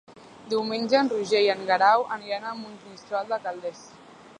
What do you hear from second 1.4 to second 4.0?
i en Guerau aniran a Monistrol de Calders.